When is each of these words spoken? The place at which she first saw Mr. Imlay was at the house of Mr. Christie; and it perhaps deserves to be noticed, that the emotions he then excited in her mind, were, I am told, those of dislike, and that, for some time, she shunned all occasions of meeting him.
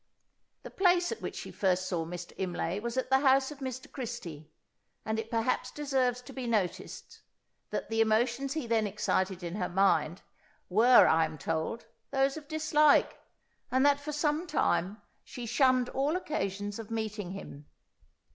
The 0.63 0.71
place 0.71 1.11
at 1.11 1.21
which 1.21 1.35
she 1.35 1.51
first 1.51 1.87
saw 1.87 2.07
Mr. 2.07 2.33
Imlay 2.39 2.79
was 2.79 2.97
at 2.97 3.11
the 3.11 3.19
house 3.19 3.51
of 3.51 3.59
Mr. 3.59 3.91
Christie; 3.91 4.49
and 5.05 5.19
it 5.19 5.29
perhaps 5.29 5.69
deserves 5.69 6.23
to 6.23 6.33
be 6.33 6.47
noticed, 6.47 7.21
that 7.69 7.87
the 7.91 8.01
emotions 8.01 8.53
he 8.53 8.65
then 8.65 8.87
excited 8.87 9.43
in 9.43 9.57
her 9.57 9.69
mind, 9.69 10.23
were, 10.69 11.05
I 11.05 11.25
am 11.25 11.37
told, 11.37 11.85
those 12.09 12.35
of 12.35 12.47
dislike, 12.47 13.19
and 13.69 13.85
that, 13.85 13.99
for 13.99 14.11
some 14.11 14.47
time, 14.47 14.99
she 15.23 15.45
shunned 15.45 15.87
all 15.89 16.15
occasions 16.15 16.79
of 16.79 16.89
meeting 16.89 17.33
him. 17.33 17.67